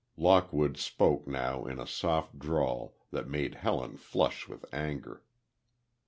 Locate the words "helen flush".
3.53-4.47